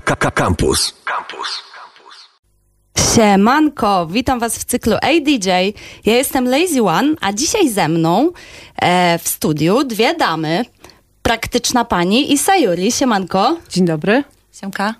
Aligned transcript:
Campus. 0.00 0.94
Campus. 1.04 1.62
Siemanko, 3.14 4.06
witam 4.06 4.38
Was 4.38 4.58
w 4.58 4.64
cyklu 4.64 4.96
ADJ. 4.96 5.48
Ja 6.04 6.16
jestem 6.16 6.48
Lazy 6.48 6.82
One, 6.82 7.14
a 7.20 7.32
dzisiaj 7.32 7.68
ze 7.68 7.88
mną 7.88 8.30
e, 8.82 9.18
w 9.18 9.28
studiu 9.28 9.84
dwie 9.84 10.14
damy, 10.14 10.64
praktyczna 11.22 11.84
pani 11.84 12.32
i 12.32 12.38
Sayuri. 12.38 12.92
Siemanko. 12.92 13.56
Dzień 13.70 13.84
dobry. 13.84 14.24
Siemka. 14.60 14.94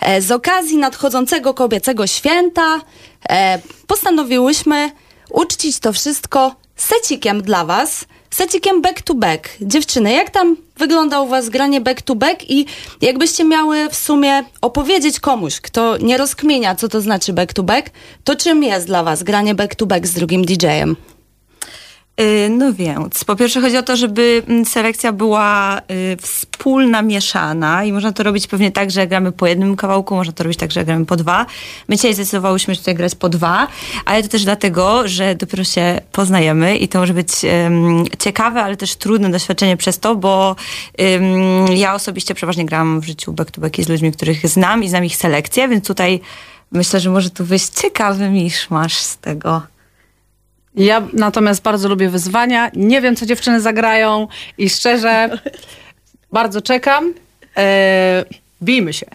E, 0.00 0.22
z 0.22 0.30
okazji 0.30 0.76
nadchodzącego 0.76 1.54
kobiecego 1.54 2.06
święta 2.06 2.80
e, 3.28 3.58
postanowiłyśmy 3.86 4.90
uczcić 5.30 5.78
to 5.78 5.92
wszystko 5.92 6.56
secikiem 6.76 7.42
dla 7.42 7.64
Was. 7.64 8.04
Secikiem 8.30 8.82
back 8.82 9.02
to 9.02 9.14
back. 9.14 9.48
Dziewczyny, 9.60 10.12
jak 10.12 10.30
tam 10.30 10.56
wygląda 10.76 11.20
u 11.20 11.28
Was 11.28 11.48
granie 11.48 11.80
back 11.80 12.02
to 12.02 12.14
back 12.14 12.50
i 12.50 12.66
jakbyście 13.00 13.44
miały 13.44 13.88
w 13.88 13.96
sumie 13.96 14.44
opowiedzieć 14.60 15.20
komuś, 15.20 15.60
kto 15.60 15.96
nie 15.98 16.18
rozkmienia, 16.18 16.74
co 16.74 16.88
to 16.88 17.00
znaczy 17.00 17.32
back 17.32 17.52
to 17.52 17.62
back, 17.62 17.90
to 18.24 18.36
czym 18.36 18.62
jest 18.62 18.86
dla 18.86 19.02
Was 19.02 19.22
granie 19.22 19.54
back 19.54 19.74
to 19.74 19.86
back 19.86 20.06
z 20.06 20.12
drugim 20.12 20.44
DJ-em? 20.44 20.96
Y, 22.20 22.48
No 22.48 22.72
więc, 22.72 23.24
po 23.24 23.36
pierwsze 23.36 23.60
chodzi 23.60 23.76
o 23.76 23.82
to, 23.82 23.96
żeby 23.96 24.42
mm, 24.48 24.64
selekcja 24.64 25.12
była 25.12 25.78
y, 25.78 26.16
wspólna, 26.20 27.02
mieszana 27.02 27.84
i 27.84 27.92
można 27.92 28.12
to 28.12 28.22
robić 28.22 28.46
pewnie 28.46 28.72
tak, 28.72 28.90
że 28.90 29.06
gramy 29.06 29.32
po 29.32 29.46
jednym 29.46 29.76
kawałku, 29.76 30.14
można 30.14 30.32
to 30.32 30.44
robić 30.44 30.58
tak, 30.58 30.72
że 30.72 30.84
gramy 30.84 31.06
po 31.06 31.16
dwa. 31.16 31.46
My 31.88 31.96
dzisiaj 31.96 32.14
zdecydowałyśmy 32.14 32.76
tutaj 32.76 32.94
grać 32.94 33.14
po 33.14 33.28
dwa, 33.28 33.68
ale 34.04 34.22
to 34.22 34.28
też 34.28 34.44
dlatego, 34.44 35.08
że 35.08 35.34
dopiero 35.34 35.64
się 35.64 36.00
poznajemy 36.12 36.76
i 36.76 36.88
to 36.88 36.98
może 36.98 37.14
być 37.14 37.28
em, 37.44 38.04
ciekawe, 38.18 38.62
ale 38.62 38.76
też 38.76 38.96
trudne 38.96 39.30
doświadczenie 39.30 39.76
przez 39.76 39.98
to, 39.98 40.16
bo 40.16 40.56
em, 40.98 41.22
ja 41.76 41.94
osobiście 41.94 42.34
przeważnie 42.34 42.66
gram 42.66 43.00
w 43.00 43.04
życiu 43.04 43.32
back-to-backi 43.32 43.84
z 43.84 43.88
ludźmi, 43.88 44.12
których 44.12 44.48
znam 44.48 44.82
i 44.84 44.88
znam 44.88 45.04
ich 45.04 45.16
selekcję, 45.16 45.68
więc 45.68 45.86
tutaj 45.86 46.20
myślę, 46.72 47.00
że 47.00 47.10
może 47.10 47.30
tu 47.30 47.44
wyjść 47.44 47.68
ciekawy 47.68 48.30
miszmasz 48.30 48.94
z 48.94 49.16
tego. 49.16 49.73
Ja 50.74 51.02
natomiast 51.12 51.62
bardzo 51.62 51.88
lubię 51.88 52.08
wyzwania. 52.08 52.70
Nie 52.74 53.00
wiem, 53.00 53.16
co 53.16 53.26
dziewczyny 53.26 53.60
zagrają 53.60 54.28
i 54.58 54.70
szczerze 54.70 55.38
bardzo 56.32 56.62
czekam. 56.62 57.14
E, 57.56 58.24
bijmy 58.62 58.92
się. 58.92 59.06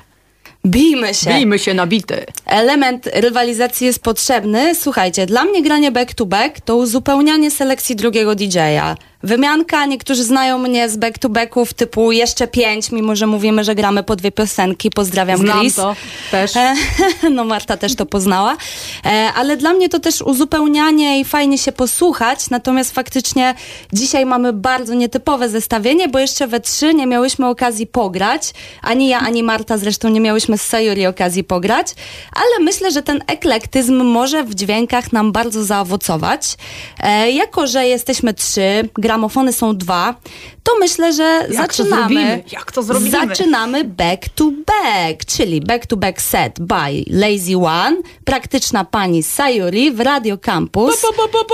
Bijmy 0.66 1.14
się. 1.14 1.30
Bijmy 1.30 1.60
się 1.60 1.74
na 1.74 1.88
bity. 1.88 2.26
Element 2.46 3.10
rywalizacji 3.14 3.88
jest 3.88 4.04
potrzebny. 4.04 4.76
Słuchajcie, 4.76 5.26
dla 5.26 5.44
mnie 5.44 5.64
granie 5.64 5.92
back 5.92 6.14
to 6.14 6.26
back 6.26 6.62
to 6.62 6.76
uzupełnianie 6.76 7.52
selekcji 7.52 7.96
drugiego 7.96 8.36
DJ-a. 8.36 8.96
Wymianka, 9.24 9.86
niektórzy 9.86 10.24
znają 10.24 10.58
mnie 10.58 10.90
z 10.90 10.98
back 10.98 11.18
to 11.18 11.30
backów 11.30 11.74
typu 11.74 12.12
jeszcze 12.12 12.48
pięć, 12.48 12.92
mimo 12.92 13.16
że 13.16 13.28
mówimy, 13.28 13.64
że 13.64 13.76
gramy 13.76 14.04
po 14.04 14.16
dwie 14.16 14.32
piosenki. 14.32 14.90
Pozdrawiam 14.90 15.38
Znam 15.40 15.60
Chris. 15.60 15.76
to 15.76 15.96
też. 16.32 16.56
E, 16.56 16.74
No 17.32 17.44
Marta 17.44 17.78
też 17.78 17.96
to 17.96 18.06
poznała. 18.06 18.58
E, 19.06 19.30
Ale 19.36 19.58
dla 19.58 19.74
mnie 19.74 19.90
to 19.90 20.00
też 20.00 20.22
uzupełnianie 20.22 21.20
i 21.20 21.26
fajnie 21.26 21.58
się 21.58 21.72
posłuchać. 21.72 22.50
Natomiast 22.50 22.94
faktycznie 22.94 23.54
dzisiaj 23.94 24.26
mamy 24.26 24.54
bardzo 24.54 24.94
nietypowe 24.94 25.50
zestawienie, 25.50 26.08
bo 26.08 26.20
jeszcze 26.20 26.48
we 26.48 26.60
trzy 26.60 26.94
nie 26.94 27.08
miałyśmy 27.08 27.48
okazji 27.48 27.88
pograć. 27.88 28.54
Ani 28.82 29.08
ja, 29.08 29.20
ani 29.20 29.44
Marta 29.44 29.78
zresztą 29.78 30.10
nie 30.10 30.20
miałyśmy 30.22 30.58
z 30.58 30.62
Sayuri 30.62 31.06
okazji 31.08 31.44
pograć. 31.44 31.88
Ale 32.34 32.66
myślę, 32.66 32.92
że 32.92 33.02
ten 33.02 33.24
eklektyzm 33.28 34.04
może 34.04 34.44
w 34.44 34.56
dźwiękach 34.56 35.14
nam 35.14 35.32
bardzo 35.32 35.64
zaowocować. 35.64 36.56
E, 37.00 37.32
Jako, 37.32 37.68
że 37.68 37.88
jesteśmy 37.88 38.34
trzy, 38.34 38.90
gramofony 39.14 39.54
są 39.54 39.78
dwa, 39.78 40.16
to 40.64 40.72
myślę, 40.80 41.14
że 41.14 41.24
Jak 41.24 41.48
to 41.50 41.54
zaczynamy. 41.84 42.02
zrobimy? 42.02 42.44
Jak 42.52 42.72
to 42.72 42.84
zrobimy? 42.84 43.12
Zaczynamy 43.12 43.84
back 43.84 44.30
to 44.36 44.52
back, 44.52 45.26
czyli 45.26 45.62
back 45.62 45.86
to 45.86 45.98
back 45.98 46.22
set 46.22 46.60
by 46.60 47.04
Lazy 47.08 47.58
One, 47.58 47.98
praktyczna 48.26 48.86
pani 48.86 49.24
Sayuri 49.24 49.92
w 49.92 50.00
Radio 50.00 50.38
Campus. 50.38 51.04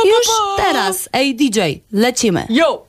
Już 0.06 0.28
teraz, 0.58 1.10
ej 1.14 1.36
DJ, 1.36 1.60
lecimy. 1.92 2.46
Yo! 2.50 2.85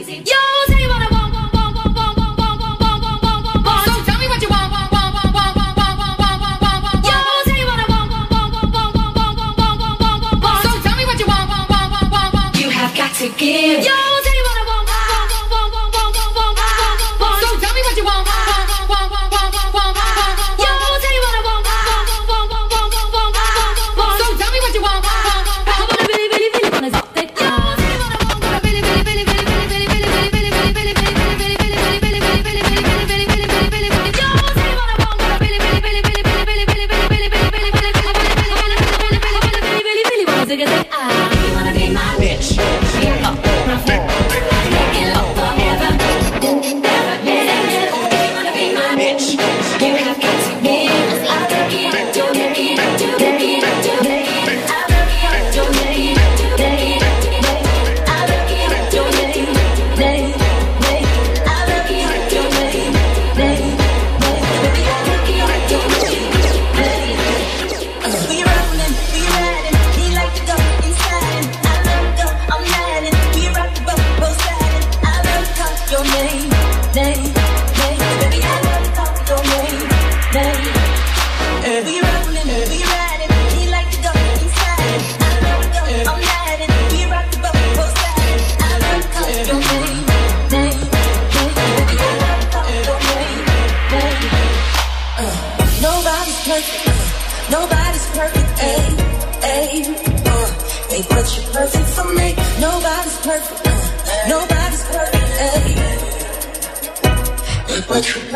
easy. 0.00 0.22
Yo, 0.24 0.69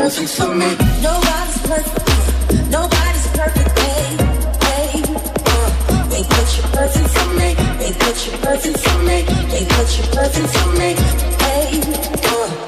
perfect 0.05 0.31
for 0.37 0.55
me. 0.55 0.69
Nobody's 1.01 1.59
perfect. 1.65 2.71
Nobody's 2.71 3.27
perfect. 3.29 3.79
Hey, 3.79 4.17
hey. 4.67 5.03
Uh. 5.47 6.09
They 6.11 6.23
put 6.25 6.49
you 6.56 6.62
perfect 6.77 7.09
for 7.17 7.29
me. 7.39 7.55
They 7.79 7.93
put 7.95 8.27
you 8.27 8.33
perfect 8.45 8.79
for 8.81 8.99
me. 9.03 9.23
They 9.53 9.65
put 9.65 9.97
you 9.97 10.05
perfect 10.12 10.49
for 10.56 10.73
me. 10.79 10.93
Hey, 11.41 11.81
uh. 12.23 12.63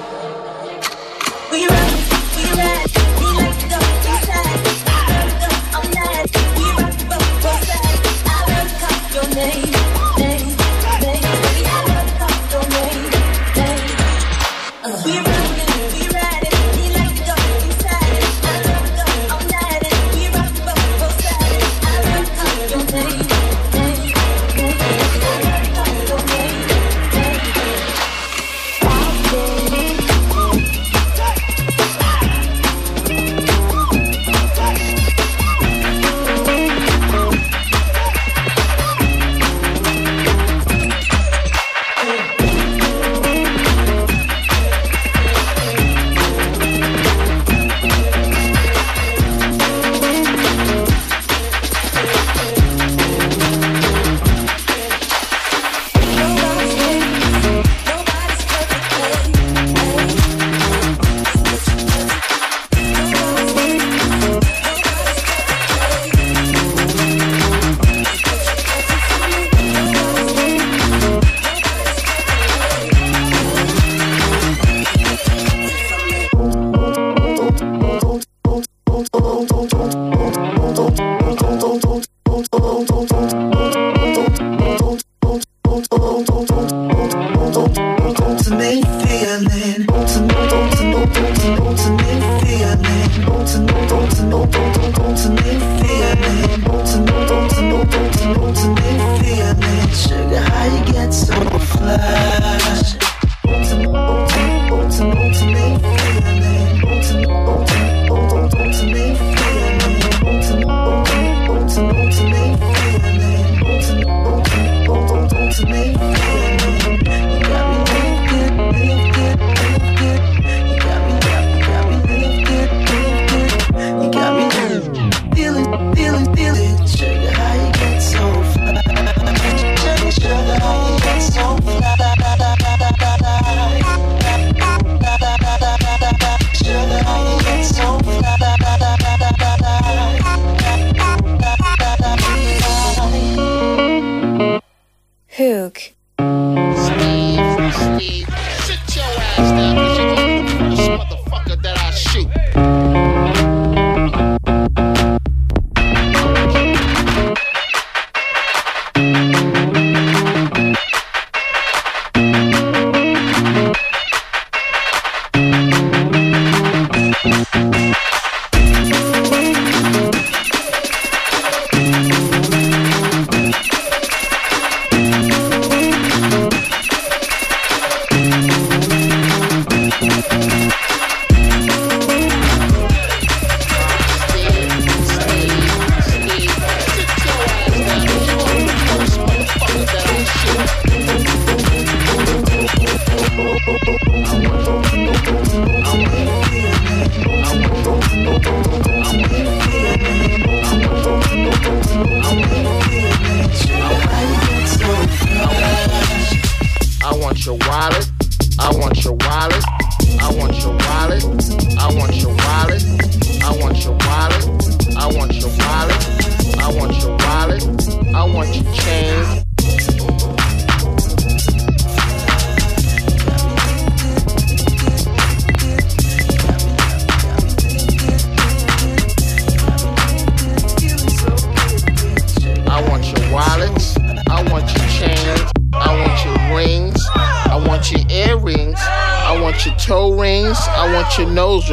Your 241.18 241.30
nose. 241.30 241.64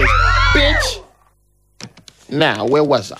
Bitch. 0.53 1.03
Now, 2.29 2.65
where 2.65 2.83
was 2.83 3.11
I? 3.11 3.19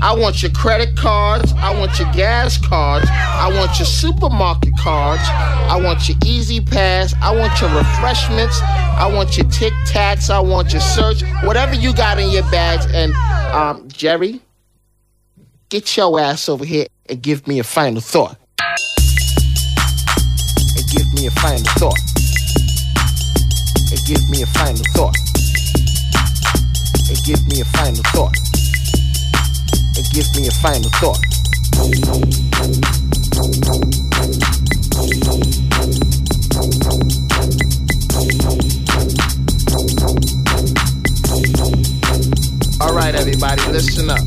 I 0.00 0.14
want 0.14 0.42
your 0.42 0.50
credit 0.52 0.96
cards. 0.96 1.52
I 1.58 1.78
want 1.78 1.98
your 1.98 2.10
gas 2.12 2.56
cards. 2.56 3.06
I 3.10 3.50
want 3.54 3.78
your 3.78 3.86
supermarket 3.86 4.72
cards. 4.78 5.22
I 5.24 5.78
want 5.82 6.08
your 6.08 6.16
easy 6.24 6.60
pass. 6.60 7.14
I 7.20 7.34
want 7.36 7.60
your 7.60 7.70
refreshments. 7.70 8.58
I 8.98 9.10
want 9.12 9.36
your 9.36 9.48
tic 9.48 9.72
tacs. 9.86 10.30
I 10.30 10.40
want 10.40 10.72
your 10.72 10.80
search. 10.80 11.22
Whatever 11.44 11.74
you 11.74 11.94
got 11.94 12.18
in 12.18 12.30
your 12.30 12.48
bags. 12.50 12.86
And 12.86 13.14
um, 13.54 13.88
Jerry, 13.88 14.40
get 15.68 15.96
your 15.96 16.18
ass 16.20 16.48
over 16.48 16.64
here 16.64 16.86
and 17.08 17.22
give 17.22 17.46
me 17.46 17.58
a 17.58 17.64
final 17.64 18.00
thought. 18.00 18.36
And 20.76 20.86
give 20.90 21.12
me 21.14 21.26
a 21.26 21.30
final 21.32 21.64
thought. 21.78 21.98
And 23.90 24.00
give 24.06 24.28
me 24.30 24.42
a 24.42 24.46
final 24.46 24.84
thought. 24.94 25.16
And 27.08 27.18
give 27.24 27.46
me 27.48 27.60
a 27.60 27.64
final 27.64 28.02
thought 28.04 28.34
and 29.96 30.10
give 30.12 30.26
me 30.36 30.48
a 30.48 30.52
final 30.52 30.90
thought. 30.90 31.18
All 42.92 42.98
right, 42.98 43.14
everybody, 43.14 43.62
listen 43.72 44.10
up. 44.10 44.18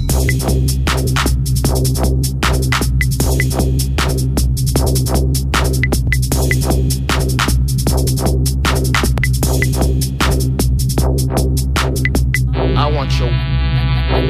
I 12.75 12.87
want 12.89 13.19
your, 13.19 13.29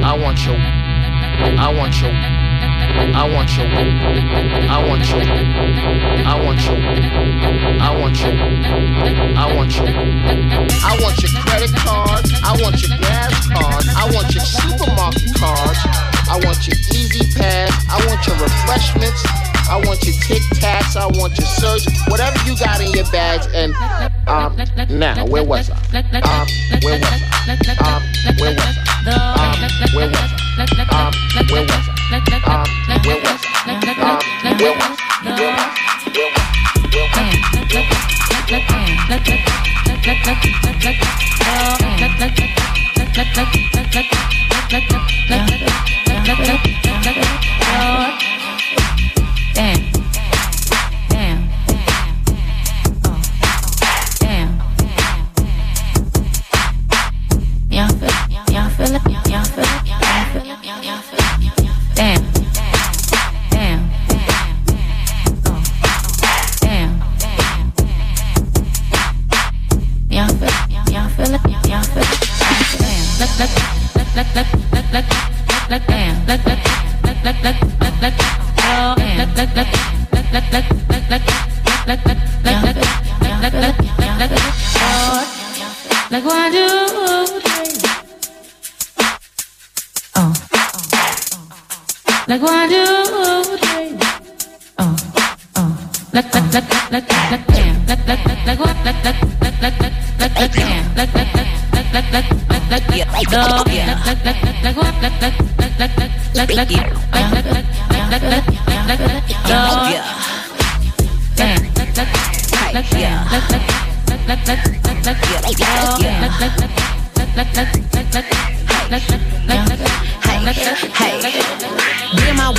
I 0.04 0.18
want 0.20 0.44
your, 0.44 0.56
I 1.58 1.72
want 1.74 1.98
your, 2.02 2.35
I 2.96 3.28
want 3.28 3.56
your, 3.56 3.66
I 3.66 4.80
want 4.88 5.04
your, 5.10 5.20
I 5.20 6.34
want 6.44 6.60
your, 6.64 6.76
I 7.80 7.92
want 8.00 8.20
your, 8.20 8.32
I 9.36 9.54
want 9.54 9.76
your, 9.76 9.88
I 10.80 10.98
want 11.02 11.16
your 11.22 11.32
credit 11.42 11.72
card, 11.76 12.24
I 12.42 12.56
want 12.62 12.80
your 12.82 12.96
gas 12.98 13.48
card, 13.48 13.84
I 13.96 14.10
want 14.14 14.34
your 14.34 14.44
supermarket 14.44 15.34
cards, 15.36 15.78
I 16.28 16.40
want 16.44 16.66
your 16.66 16.76
easy 16.96 17.20
pass, 17.36 17.70
I 17.88 18.00
want 18.06 18.26
your 18.26 18.36
refreshments, 18.36 19.22
I 19.68 19.76
want 19.84 20.02
your 20.04 20.14
tic 20.24 20.42
tacs, 20.56 20.96
I 20.96 21.06
want 21.18 21.36
your 21.38 21.46
search, 21.46 21.84
whatever 22.08 22.38
you 22.48 22.56
got 22.58 22.80
in 22.80 22.90
your 22.92 23.04
bags. 23.12 23.46
And 23.52 23.74
um, 24.26 24.56
now 24.98 25.26
where 25.26 25.44
was 25.44 25.70
I? 25.70 25.76
Um, 25.76 26.48
where 26.82 26.98
was 26.98 27.12
I? 27.12 27.20
Um, 27.84 28.02
where 28.38 28.54
was 28.54 28.64
I? 28.64 29.06
Um, 29.06 29.52
where 29.94 30.08
was 30.08 30.18
I? 30.18 30.64
Um, 30.96 31.12
where 31.50 31.62
was 31.62 31.70
I? 31.72 31.96
Um, 32.46 32.64
Damn. 49.54 49.95
Like 92.38 92.50
one 92.50 92.68
two 92.68 93.56
three 93.56 93.98
oh 94.78 94.96
oh 95.56 95.70
what 96.12 96.30
damn 96.32 96.50
let 96.50 96.64
what 96.70 96.92
let 96.92 97.16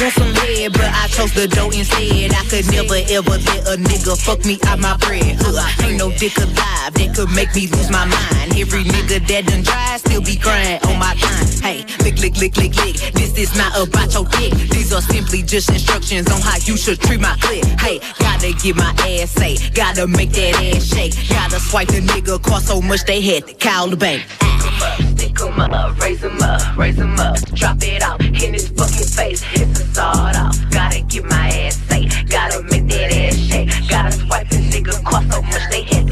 Want 0.08 0.16
some 0.16 0.72
but 0.72 0.88
I 0.88 1.08
chose 1.12 1.34
the 1.34 1.50
dough 1.50 1.68
instead. 1.68 2.32
I 2.32 2.40
could 2.48 2.64
never 2.72 2.96
ever 3.12 3.44
let 3.44 3.68
a 3.68 3.76
nigga 3.76 4.16
fuck 4.16 4.40
me 4.46 4.58
out 4.64 4.80
my 4.80 4.96
bread. 5.04 5.36
Uh, 5.44 5.84
ain't 5.84 6.00
no 6.00 6.12
dick 6.16 6.38
alive 6.38 6.96
that 6.96 7.12
could 7.14 7.28
make 7.36 7.54
me 7.54 7.68
lose 7.68 7.92
my 7.92 8.06
mind. 8.08 8.56
Every 8.56 8.88
nigga 8.88 9.20
that 9.28 9.48
done 9.48 9.64
tried 9.68 10.00
still 10.00 10.22
be 10.22 10.38
crying 10.38 10.80
on 10.88 10.98
my 10.98 11.12
time. 11.20 11.48
Hey, 11.60 11.84
lick, 12.08 12.24
lick, 12.24 12.38
lick, 12.40 12.56
lick, 12.56 12.72
lick. 12.78 12.96
This 13.20 13.36
is 13.36 13.52
not 13.58 13.76
about 13.76 14.14
your 14.14 14.24
dick. 14.40 14.56
These 14.72 14.94
are 14.94 15.02
simply 15.02 15.44
just 15.44 15.68
instructions 15.72 16.32
on 16.32 16.40
how 16.40 16.56
you 16.64 16.78
should 16.78 17.02
treat 17.02 17.20
my 17.20 17.36
clip. 17.42 17.66
Hey, 17.76 18.00
gotta 18.18 18.56
get 18.64 18.78
my 18.78 18.96
ass 19.12 19.36
say, 19.36 19.58
gotta 19.76 20.08
make 20.08 20.32
that 20.40 20.56
ass 20.72 20.88
shake. 20.88 21.20
Gotta 21.28 21.60
swipe 21.60 21.90
the 21.90 22.00
nigga, 22.00 22.42
cost 22.42 22.68
so 22.68 22.80
much 22.80 23.04
they 23.04 23.20
had 23.20 23.46
to 23.46 23.54
call 23.56 23.90
the 23.90 23.98
bank. 23.98 24.24
Pick 25.28 25.42
'em 25.42 25.60
up, 25.60 26.00
raise 26.02 26.24
'em 26.24 26.42
up, 26.42 26.78
raise 26.78 26.98
'em 26.98 27.20
up, 27.20 27.38
drop 27.54 27.84
it 27.84 28.02
off 28.02 28.22
in 28.22 28.54
his 28.54 28.70
fucking 28.70 29.08
face, 29.08 29.42
hit 29.42 29.68
the 29.74 29.84
sawed 29.94 30.38
off. 30.38 30.56
Gotta 30.72 31.02
get 31.02 31.26
my 31.26 31.50
ass 31.50 31.78
safe. 31.90 32.30
gotta 32.30 32.64
make 32.72 32.88
that 32.88 33.12
ass 33.12 33.36
shake, 33.36 33.70
gotta 33.90 34.12
swipe 34.14 34.50
the 34.50 34.56
nigga, 34.56 35.04
cost 35.04 35.30
so 35.30 35.42
much 35.42 35.70
they 35.70 35.82
had 35.82 36.07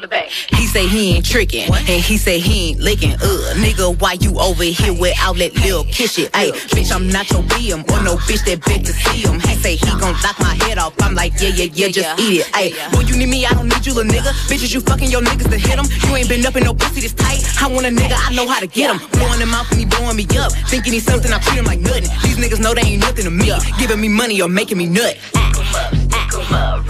call 0.00 0.08
the 0.08 0.08
bank. 0.08 0.30
He 0.30 0.66
say 0.66 0.86
he 0.86 1.16
ain't 1.16 1.24
tricking, 1.24 1.72
and 1.72 2.02
he 2.02 2.16
say 2.16 2.38
he 2.38 2.70
ain't 2.70 2.80
licking. 2.80 3.14
Uh, 3.14 3.54
nigga, 3.56 3.98
why 4.00 4.14
you 4.14 4.38
over 4.38 4.64
here 4.64 4.92
without 4.92 5.36
that 5.36 5.54
little 5.54 5.84
kiss 5.84 6.14
shit? 6.14 6.32
Ayy, 6.32 6.52
bitch, 6.72 6.92
I'm 6.94 7.08
not 7.08 7.30
your 7.30 7.42
BM 7.42 7.82
or 7.90 8.02
no 8.02 8.16
bitch 8.16 8.44
that 8.46 8.64
bet 8.64 8.84
to 8.84 8.92
see 8.92 9.22
him. 9.22 9.40
He 9.40 9.54
say 9.56 9.76
he 9.76 9.90
gon' 9.98 10.14
knock 10.22 10.38
my 10.40 10.54
head 10.64 10.78
off. 10.78 10.94
I'm 11.00 11.14
like, 11.14 11.32
yeah, 11.40 11.48
yeah, 11.48 11.68
yeah, 11.72 11.88
just 11.88 12.20
eat 12.20 12.40
it. 12.40 12.46
Ayy, 12.52 12.92
boy, 12.92 13.00
you 13.00 13.16
need 13.16 13.28
me, 13.28 13.46
I 13.46 13.50
don't 13.50 13.68
need 13.68 13.84
you, 13.84 13.94
little 13.94 14.10
nigga. 14.10 14.32
Bitches, 14.48 14.72
you 14.72 14.80
fucking 14.80 15.10
your 15.10 15.22
niggas 15.22 15.50
to 15.50 15.58
hit 15.58 15.78
him. 15.78 15.86
You 16.08 16.16
ain't 16.16 16.28
been 16.28 16.44
up 16.46 16.56
in 16.56 16.64
no 16.64 16.74
pussy 16.74 17.00
this 17.00 17.12
tight. 17.12 17.44
I 17.60 17.66
want 17.66 17.86
a 17.86 17.90
nigga, 17.90 18.16
I 18.16 18.34
know 18.34 18.48
how 18.48 18.60
to 18.60 18.66
get 18.66 18.94
him. 18.94 18.98
Blowing 19.12 19.40
him 19.40 19.52
out 19.54 19.70
and 19.70 19.80
he 19.80 19.86
blowing 19.86 20.16
me 20.16 20.26
up. 20.38 20.52
Thinking 20.68 20.92
he's 20.92 21.04
something, 21.04 21.32
I 21.32 21.38
treat 21.38 21.58
him 21.58 21.66
like 21.66 21.80
nothing. 21.80 22.08
These 22.22 22.38
niggas 22.38 22.60
know 22.60 22.74
they 22.74 22.82
ain't 22.82 23.00
nothing 23.00 23.24
to 23.24 23.30
me. 23.30 23.52
Giving 23.78 24.00
me 24.00 24.08
money 24.08 24.40
or 24.40 24.48
making 24.48 24.78
me 24.78 24.86
nut 24.86 25.16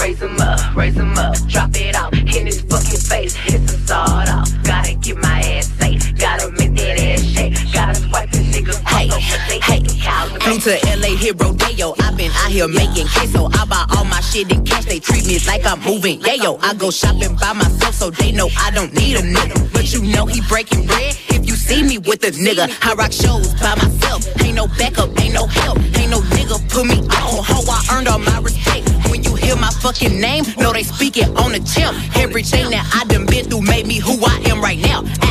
raise 0.00 0.19
them 0.19 0.37
up, 0.40 0.76
raise 0.76 0.95
them 0.95 1.16
up, 1.19 1.37
drop 1.49 1.71
it 1.75 1.97
off 1.97 2.12
in 2.12 2.47
his 2.47 2.61
fucking 2.62 3.00
face. 3.00 3.37
It's 3.47 3.73
a 3.73 3.78
sawed-off. 3.87 4.49
Gotta 4.64 4.95
get 4.95 5.16
my 5.19 5.40
ass 5.40 5.66
safe, 5.78 6.19
gotta 6.19 6.50
make 6.52 6.75
that 6.75 6.99
ass 6.99 7.23
shake, 7.23 7.54
gotta 7.73 7.95
swipe 7.95 8.30
the 8.30 8.38
nigga 8.38 8.75
hey, 8.88 9.09
hey, 9.09 9.61
hey. 9.61 9.90
Flew 10.40 10.59
to 10.59 10.70
LA, 10.96 11.16
hit 11.16 11.38
rodeo. 11.40 11.94
i 12.01 12.12
been 12.16 12.31
out 12.33 12.51
here 12.51 12.66
making 12.66 13.07
queso. 13.09 13.48
I 13.53 13.64
buy 13.66 13.85
all 13.94 14.05
my 14.05 14.20
shit 14.20 14.51
in 14.51 14.64
cash. 14.64 14.85
They 14.85 14.98
treat 14.98 15.27
me 15.27 15.38
like 15.46 15.64
I'm 15.66 15.81
moving. 15.83 16.20
Yeah, 16.20 16.35
yo, 16.35 16.57
I 16.62 16.74
go 16.74 16.90
shopping 16.90 17.37
by 17.37 17.53
myself, 17.53 17.94
so 17.94 18.11
they 18.11 18.33
know 18.33 18.48
I 18.59 18.70
don't 18.70 18.92
need 18.94 19.16
a 19.16 19.22
nigga. 19.22 19.72
But 19.72 19.92
you 19.92 20.03
know 20.03 20.27
he 20.27 20.40
breaking 20.48 20.87
bread 20.87 21.16
if 21.29 21.46
you 21.46 21.55
see 21.55 21.83
me 21.83 21.98
with 21.98 22.24
a 22.24 22.31
nigga. 22.33 22.66
I 22.83 22.94
rock 22.94 23.12
shows 23.12 23.53
by 23.61 23.74
myself. 23.77 24.27
Ain't 24.42 24.57
no 24.57 24.66
backup, 24.79 25.11
ain't 25.20 25.35
no 25.35 25.46
help. 25.46 25.79
Ain't 25.96 26.11
no 26.11 26.20
nigga 26.20 26.57
put 26.70 26.87
me 26.87 26.98
on. 26.98 27.44
How 27.44 27.62
I 27.68 27.98
earned 27.98 28.09
all 28.09 28.18
my 28.18 28.39
you 29.90 30.09
fucking 30.09 30.20
name, 30.20 30.44
No, 30.59 30.72
they 30.72 30.83
speak 30.83 31.16
it 31.16 31.29
on 31.37 31.53
the 31.53 31.61
chimp. 31.61 31.96
Everything 32.16 32.70
that 32.70 32.88
I 32.94 33.05
done 33.12 33.26
been 33.26 33.46
through 33.46 33.62
made 33.62 33.87
me 33.87 33.98
who 33.98 34.18
I 34.24 34.40
am 34.46 34.61
right 34.61 34.79
now. 34.79 35.30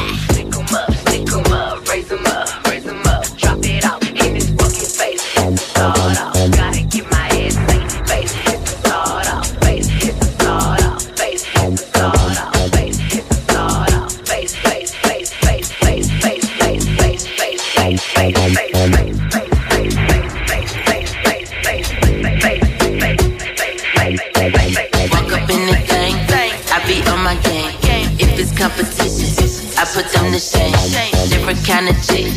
Kind 31.70 31.88
of 31.88 31.96
chick, 32.02 32.34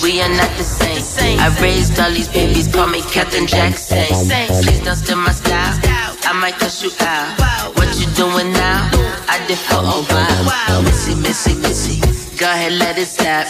we 0.00 0.22
are 0.22 0.28
not 0.28 0.50
the 0.56 0.62
same. 0.62 1.38
I 1.40 1.48
raised 1.60 1.98
all 1.98 2.10
these 2.10 2.28
babies, 2.28 2.68
call 2.68 2.86
me 2.86 3.02
Captain 3.02 3.46
Jackson. 3.46 4.06
Please 4.06 4.80
don't 4.80 4.94
steal 4.94 5.16
my 5.16 5.32
style, 5.32 5.74
I 6.22 6.32
might 6.40 6.54
cuss 6.54 6.82
you 6.84 6.90
out. 7.00 7.74
What 7.76 7.88
you 7.98 8.06
doing 8.14 8.52
now? 8.52 8.88
I 9.28 9.44
defer, 9.48 9.82
oh 9.82 10.06
wow. 10.08 10.82
Missy, 10.82 11.14
missy, 11.16 11.54
missy. 11.60 12.25
Go 12.38 12.44
ahead, 12.44 12.72
let 12.72 12.98
it 12.98 13.06
snap. 13.06 13.46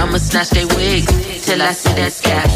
I'ma 0.00 0.16
snatch 0.16 0.50
they 0.50 0.64
wigs 0.64 1.06
till 1.44 1.60
I 1.60 1.72
see 1.72 1.92
that 2.00 2.12
scap. 2.12 2.48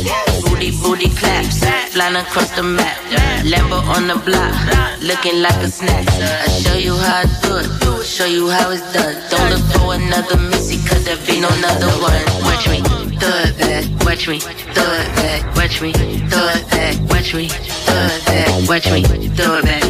Booty, 0.49 0.71
booty 0.81 1.11
claps, 1.11 1.61
flying 1.93 2.17
across 2.17 2.51
the 2.57 2.63
map. 2.63 2.97
Lambo 3.45 3.85
on 3.95 4.09
the 4.09 4.17
block, 4.25 4.57
looking 5.03 5.43
like 5.43 5.61
a 5.61 5.69
snack. 5.69 6.09
I 6.09 6.49
show 6.49 6.79
you 6.79 6.95
how 6.97 7.21
I 7.21 7.27
do 7.43 7.59
it, 7.61 8.07
show 8.07 8.25
you 8.25 8.49
how 8.49 8.71
it's 8.71 8.81
done. 8.95 9.21
Don't 9.29 9.51
look 9.53 9.65
for 9.77 9.95
another 10.01 10.41
Missy, 10.49 10.81
cause 10.89 11.05
there 11.05 11.21
be 11.29 11.41
no 11.41 11.49
another 11.61 11.93
one. 12.01 12.25
Watch 12.49 12.69
me, 12.73 12.81
throw 13.21 13.37
it 13.45 13.59
back, 13.61 13.85
watch 14.07 14.29
me, 14.29 14.41
throw 14.41 14.89
it 14.97 15.13
back, 15.21 15.45
watch 15.57 15.83
me, 15.83 15.93
throw 15.93 16.49
it 16.57 16.65
back, 16.73 16.97
watch 17.13 17.35
me, 17.35 17.49
throw 17.49 18.01
it 18.01 18.25
back, 18.25 18.49
watch 18.65 18.89
me, 18.91 19.03
throw 19.37 19.61
it 19.61 19.65
back, 19.69 19.83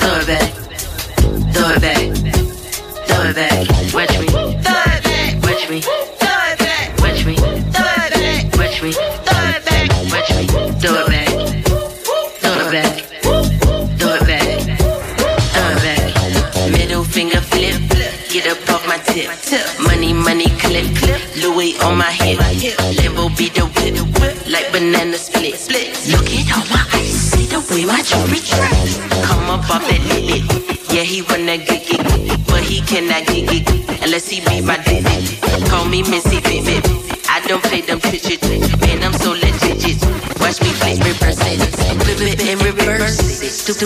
throw 0.00 0.16
it 0.16 0.26
back, 0.26 0.48
throw 1.52 1.68
it 1.68 1.80
back, 1.84 2.00
throw 3.04 3.22
it 3.28 3.36
back, 3.36 3.68
watch 3.92 4.16
me, 4.18 4.49
me. 5.68 6.09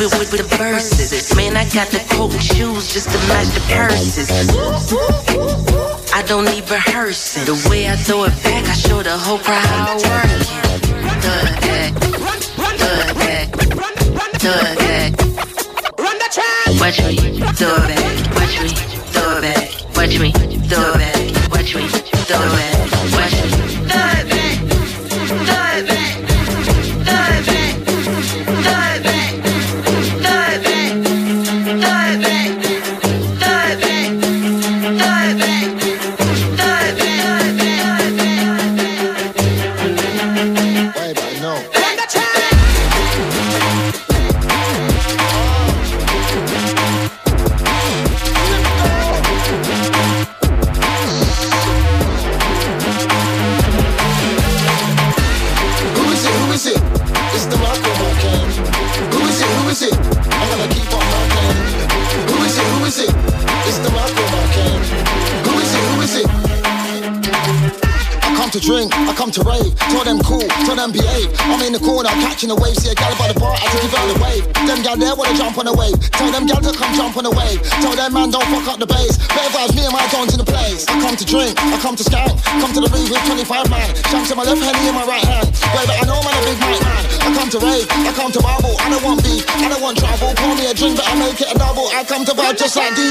It, 0.03 0.19
with 0.19 0.31
the 0.31 0.43
verses, 0.57 1.37
man 1.37 1.57
I 1.57 1.65
got 1.71 1.89
the 1.89 2.01
coat 2.15 2.33
and 2.33 2.43
shoes 2.43 2.93
just 2.93 3.11
to 3.11 3.19
match 3.29 3.47
the 3.55 3.61
purses. 3.71 4.29
I 6.13 6.23
don't 6.23 6.45
need 6.47 6.69
rehearsing. 6.69 7.45
The 7.45 7.69
way 7.71 7.89
I 7.89 7.97
throw 7.97 8.25
it 8.25 8.35
back, 8.43 8.65
I 8.67 8.75
show 8.75 9.03
the 9.03 9.17
whole 9.17 9.39
crowd 9.39 9.65
how 9.65 9.87
I 9.87 9.95
work 9.95 10.31
it. 10.31 10.45
Throw 11.23 11.39
it 11.43 11.61
back, 11.61 11.93
throw 12.81 12.99
it 13.03 13.15
back, 13.23 13.49
throw 14.41 14.59
it 14.63 14.79
back. 14.79 15.13
Watch 16.81 16.99
me, 17.01 17.17
throw 17.55 17.75
it 17.77 17.95
back, 17.95 18.35
watch 18.35 18.57
me, 18.63 18.69
throw 19.15 19.37
it 19.37 19.43
back, 19.43 19.97
watch 19.97 20.19
me, 20.19 20.33
throw 20.69 20.91
it 20.91 20.99
back, 20.99 21.51
watch 21.53 21.75
me, 21.77 21.89
throw 21.89 22.41
it 22.41 22.84
to 69.35 69.43
rave. 69.43 69.75
Tell 69.91 70.07
them 70.07 70.23
cool, 70.23 70.47
tell 70.63 70.79
them 70.79 70.95
behave. 70.95 71.27
I'm 71.51 71.59
in 71.67 71.75
the 71.75 71.83
corner, 71.83 72.11
catching 72.23 72.55
a 72.55 72.57
wave. 72.57 72.79
See 72.79 72.91
a 72.91 72.95
gal 72.95 73.11
by 73.19 73.35
the 73.35 73.39
bar, 73.39 73.51
I 73.51 73.67
take 73.75 73.91
it 73.91 73.95
out 73.99 74.07
the 74.07 74.19
wave. 74.23 74.45
Them 74.63 74.79
gal 74.87 74.95
there 74.95 75.15
wanna 75.19 75.35
jump 75.35 75.59
on 75.59 75.67
the 75.67 75.75
wave. 75.75 75.99
Tell 76.15 76.31
them 76.31 76.47
gal 76.47 76.63
to 76.63 76.71
come 76.71 76.95
jump 76.95 77.19
on 77.19 77.27
the 77.27 77.35
wave. 77.35 77.59
Tell 77.83 77.99
them 77.99 78.15
man 78.15 78.31
don't 78.31 78.47
fuck 78.55 78.71
up 78.71 78.79
the 78.79 78.87
bass. 78.87 79.19
Better 79.35 79.51
vibes, 79.51 79.75
me 79.75 79.83
and 79.83 79.91
my 79.91 80.07
dons 80.15 80.39
in 80.39 80.39
the 80.39 80.47
place. 80.47 80.87
I 80.87 80.95
come 81.03 81.19
to 81.19 81.27
drink, 81.27 81.59
I 81.59 81.79
come 81.83 81.99
to 81.99 82.05
skank. 82.07 82.31
Come 82.63 82.73
to 82.79 82.81
the 82.87 82.91
rave 82.95 83.11
with 83.11 83.27
25 83.27 83.71
man. 83.71 83.91
Shams 84.07 84.31
in 84.31 84.37
my 84.39 84.47
left 84.47 84.63
hand, 84.63 84.79
in 84.87 84.95
my 84.95 85.03
right 85.03 85.27
hand. 85.27 85.51
Wait, 85.51 85.87
but 85.91 85.97
I 85.99 86.05
know 86.07 86.23
man 86.23 86.35
a 86.39 86.43
big 86.47 86.59
mic 86.63 86.79
man. 86.87 87.03
I 87.27 87.29
come 87.35 87.51
to 87.51 87.59
rave, 87.59 87.87
I 87.91 88.13
come 88.15 88.31
to 88.31 88.41
marble. 88.41 88.79
I 88.79 88.87
don't 88.87 89.03
want 89.03 89.19
beef, 89.27 89.43
I 89.51 89.67
don't 89.67 89.83
want 89.83 89.99
trouble. 89.99 90.31
Pour 90.39 90.55
me 90.55 90.71
a 90.71 90.75
drink, 90.79 90.95
but 90.95 91.11
I 91.11 91.15
make 91.19 91.43
it 91.43 91.51
a 91.51 91.59
double. 91.59 91.91
I 91.91 92.07
come 92.07 92.23
to 92.23 92.39
vibe 92.39 92.55
just 92.55 92.79
like 92.79 92.95
D 92.95 93.11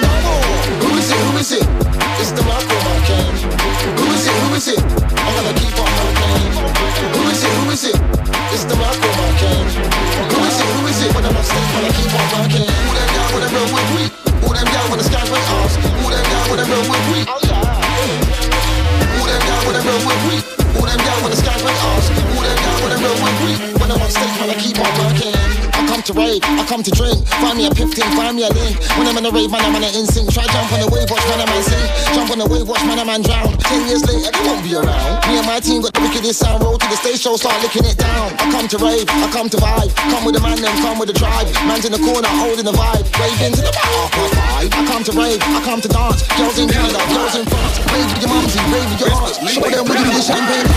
15, 28.33 28.49
find 28.49 28.55
me. 28.55 28.73
When 28.97 29.07
I'm 29.07 29.17
in 29.17 29.25
a 29.25 29.31
rave, 29.31 29.51
man, 29.51 29.61
I'm 29.61 29.75
in 29.77 29.83
an 29.83 29.93
instinct. 29.93 30.33
Try 30.33 30.45
jump 30.49 30.71
on 30.73 30.79
the 30.81 30.89
wave, 30.89 31.09
watch 31.09 31.25
man, 31.29 31.41
a 31.41 31.45
man 31.45 31.61
sink. 31.63 31.85
Jump 32.13 32.31
on 32.31 32.39
the 32.39 32.47
wave, 32.49 32.67
watch 32.67 32.83
man, 32.85 32.99
a 32.99 33.05
man 33.05 33.21
drown. 33.21 33.53
Ten 33.69 33.85
years 33.87 34.03
later, 34.05 34.31
they 34.31 34.43
won't 34.45 34.63
be 34.63 34.73
around. 34.75 35.21
Me 35.29 35.37
and 35.37 35.45
my 35.45 35.59
team 35.59 35.81
got 35.81 35.93
the 35.93 36.01
wickedest 36.01 36.39
sound. 36.39 36.63
Roll 36.63 36.77
to 36.77 36.87
the 36.89 36.97
stage 36.97 37.19
show, 37.21 37.35
start 37.37 37.61
licking 37.61 37.85
it 37.85 37.97
down. 37.97 38.33
I 38.39 38.49
come 38.51 38.67
to 38.67 38.77
rave, 38.81 39.05
I 39.09 39.29
come 39.29 39.49
to 39.49 39.57
vibe. 39.57 39.93
Come 40.09 40.25
with 40.25 40.35
the 40.35 40.41
man, 40.41 40.57
then 40.61 40.73
come 40.81 40.97
with 40.97 41.09
the 41.09 41.17
drive. 41.17 41.49
Man's 41.67 41.85
in 41.85 41.91
the 41.93 42.01
corner, 42.01 42.29
holding 42.41 42.65
the 42.65 42.73
vibe. 42.73 43.05
Raving 43.21 43.53
to 43.53 43.61
the 43.61 43.73
back, 43.73 44.09
five. 44.33 44.69
I 44.73 44.81
come 44.89 45.03
to 45.03 45.13
rave, 45.13 45.41
I 45.41 45.61
come 45.63 45.81
to 45.81 45.89
dance. 45.89 46.25
Girls 46.37 46.57
in 46.57 46.69
Canada, 46.69 47.01
girls 47.13 47.35
in 47.37 47.45
France. 47.45 47.75
Rave 47.91 48.07
with 48.09 48.21
your 48.23 48.31
mumsy, 48.33 48.59
rave 48.73 48.87
with 48.89 49.01
your 49.03 49.11
aunts. 49.13 49.37
Show 49.45 49.61
them 49.61 49.85
we 49.85 49.93
do 49.93 50.09
the 50.09 50.23
champagne. 50.23 50.67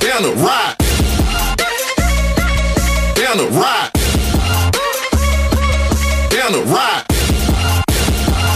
Down 0.00 0.22
the 0.24 0.32
ride. 0.40 0.76
Down 3.18 3.36
the 3.36 3.48
ride 3.52 3.97
down 6.50 6.64
to 6.64 6.72
ride. 6.72 7.04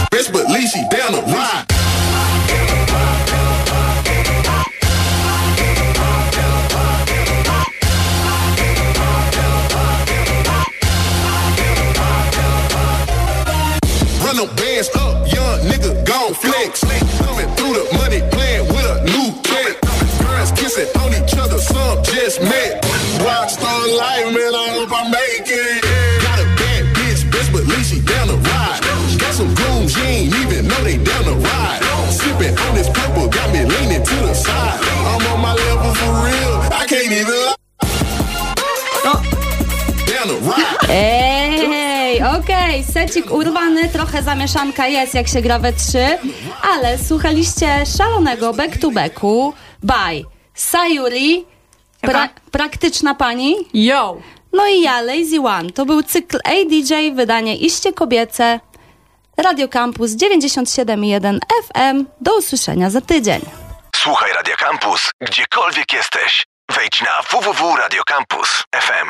Best 0.09 0.31
believe 0.31 0.67
she 0.69 0.81
down 0.89 1.11
to 1.11 1.21
ride. 1.21 1.65
Run 14.23 14.37
them 14.37 14.55
bands 14.55 14.89
up, 14.95 15.31
young 15.31 15.59
nigga, 15.69 16.05
gon' 16.05 16.33
flex. 16.33 17.22
Okej, 43.13 43.23
secik 43.23 43.31
urwany, 43.31 43.89
trochę 43.89 44.23
zamieszanka 44.23 44.87
jest, 44.87 45.13
jak 45.13 45.27
się 45.27 45.41
gra 45.41 45.59
we 45.59 45.73
trzy, 45.73 46.17
ale 46.61 46.97
słuchaliście 47.07 47.85
szalonego 47.97 48.53
back 48.53 48.77
to 48.77 48.91
backu 48.91 49.53
by 49.83 50.23
Sayuri, 50.53 51.45
pra- 52.03 52.29
praktyczna 52.51 53.15
pani. 53.15 53.55
Yo! 53.73 54.17
No 54.53 54.67
i 54.67 54.81
ja, 54.81 55.01
Lazy 55.01 55.39
One. 55.41 55.69
To 55.71 55.85
był 55.85 56.03
cykl 56.03 56.39
ADJ, 56.45 57.11
wydanie 57.15 57.57
iście 57.57 57.93
kobiece. 57.93 58.59
Radio 59.37 59.67
Campus 59.67 60.11
97.1 60.11 61.37
FM. 61.63 62.05
Do 62.21 62.37
usłyszenia 62.37 62.89
za 62.89 63.01
tydzień. 63.01 63.41
Słuchaj 63.95 64.33
Radio 64.33 64.55
Campus, 64.57 65.11
gdziekolwiek 65.21 65.93
jesteś. 65.93 66.45
Wejdź 66.75 67.01
na 67.01 67.21
www.radiocampus.fm. 67.31 69.07